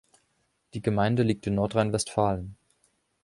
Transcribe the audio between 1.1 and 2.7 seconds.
liegt in Nordrhein-Westfalen.